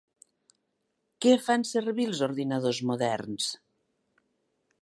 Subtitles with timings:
[1.25, 3.55] Què fan servir els ordinadors moderns?